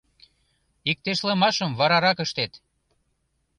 Иктешлымашым 0.89 1.71
варарак 1.79 2.17
ыштет. 2.25 2.51